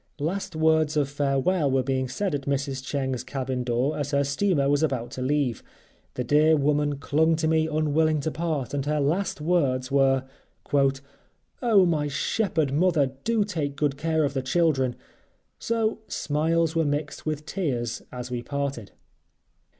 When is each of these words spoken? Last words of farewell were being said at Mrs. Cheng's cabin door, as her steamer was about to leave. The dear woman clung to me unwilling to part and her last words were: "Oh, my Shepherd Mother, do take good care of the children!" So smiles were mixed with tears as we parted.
Last 0.17 0.55
words 0.55 0.97
of 0.97 1.09
farewell 1.11 1.69
were 1.69 1.83
being 1.83 2.07
said 2.07 2.33
at 2.33 2.47
Mrs. 2.47 2.83
Cheng's 2.83 3.23
cabin 3.23 3.63
door, 3.63 3.95
as 3.99 4.09
her 4.09 4.23
steamer 4.23 4.67
was 4.67 4.81
about 4.81 5.11
to 5.11 5.21
leave. 5.21 5.61
The 6.15 6.23
dear 6.23 6.57
woman 6.57 6.97
clung 6.97 7.35
to 7.35 7.47
me 7.47 7.67
unwilling 7.67 8.19
to 8.21 8.31
part 8.31 8.73
and 8.73 8.83
her 8.87 8.99
last 8.99 9.41
words 9.41 9.91
were: 9.91 10.23
"Oh, 11.61 11.85
my 11.85 12.07
Shepherd 12.07 12.73
Mother, 12.73 13.11
do 13.23 13.43
take 13.43 13.75
good 13.75 13.95
care 13.95 14.23
of 14.23 14.33
the 14.33 14.41
children!" 14.41 14.95
So 15.59 15.99
smiles 16.07 16.75
were 16.75 16.83
mixed 16.83 17.27
with 17.27 17.45
tears 17.45 18.01
as 18.11 18.31
we 18.31 18.41
parted. 18.41 18.93